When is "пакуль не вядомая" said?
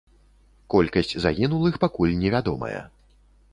1.85-2.83